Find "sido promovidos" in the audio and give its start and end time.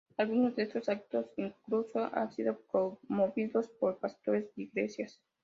2.33-3.67